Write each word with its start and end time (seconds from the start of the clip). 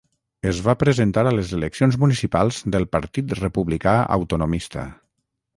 Es 0.51 0.61
va 0.67 0.73
presentar 0.83 1.23
a 1.31 1.33
les 1.39 1.51
eleccions 1.57 1.99
municipals 2.05 2.63
pel 2.77 2.89
Partit 2.97 3.39
Republicà 3.43 3.97
Autonomista. 4.21 4.91